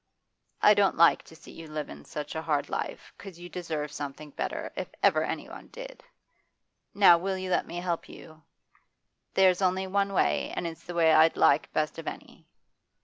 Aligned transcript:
I 0.63 0.73
don't 0.73 0.97
like 0.97 1.21
to 1.25 1.35
see 1.35 1.51
you 1.51 1.67
livin' 1.67 2.05
such 2.05 2.33
a 2.33 2.41
hard 2.41 2.69
life, 2.69 3.13
'cause 3.19 3.37
you 3.37 3.49
deserve 3.49 3.91
something 3.91 4.31
better, 4.31 4.73
if 4.75 4.87
ever 5.03 5.23
anyone 5.23 5.67
did. 5.67 6.03
Now 6.95 7.19
will 7.19 7.37
you 7.37 7.51
let 7.51 7.67
me 7.67 7.77
help 7.81 8.09
you? 8.09 8.41
There's 9.35 9.61
only 9.61 9.85
one 9.85 10.11
way, 10.11 10.49
and 10.55 10.65
it's 10.65 10.85
the 10.85 10.95
way 10.95 11.13
I'd 11.13 11.37
like 11.37 11.71
best 11.71 11.99
of 11.99 12.07
any. 12.07 12.47